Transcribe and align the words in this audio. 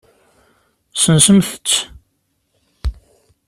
Sensemt-t. 1.01 1.69